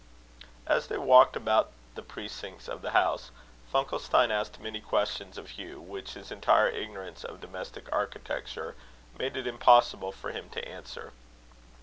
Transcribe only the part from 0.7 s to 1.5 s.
they walked